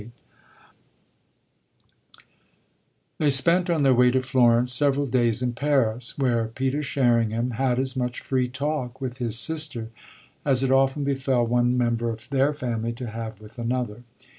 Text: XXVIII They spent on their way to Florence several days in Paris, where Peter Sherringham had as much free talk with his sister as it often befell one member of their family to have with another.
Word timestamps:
XXVIII 0.01 0.11
They 3.19 3.29
spent 3.29 3.69
on 3.69 3.83
their 3.83 3.93
way 3.93 4.09
to 4.09 4.23
Florence 4.23 4.73
several 4.73 5.05
days 5.05 5.43
in 5.43 5.53
Paris, 5.53 6.17
where 6.17 6.47
Peter 6.47 6.81
Sherringham 6.81 7.51
had 7.51 7.77
as 7.77 7.95
much 7.95 8.19
free 8.19 8.49
talk 8.49 8.99
with 8.99 9.19
his 9.19 9.37
sister 9.37 9.89
as 10.43 10.63
it 10.63 10.71
often 10.71 11.03
befell 11.03 11.45
one 11.45 11.77
member 11.77 12.09
of 12.09 12.27
their 12.31 12.51
family 12.51 12.93
to 12.93 13.11
have 13.11 13.39
with 13.39 13.59
another. 13.59 14.01